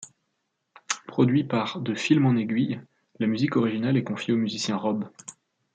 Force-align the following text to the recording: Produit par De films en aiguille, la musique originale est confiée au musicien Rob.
Produit 1.05 1.43
par 1.43 1.79
De 1.79 1.93
films 1.93 2.25
en 2.25 2.35
aiguille, 2.35 2.81
la 3.19 3.27
musique 3.27 3.55
originale 3.55 3.97
est 3.97 4.03
confiée 4.03 4.33
au 4.33 4.37
musicien 4.37 4.75
Rob. 4.75 5.07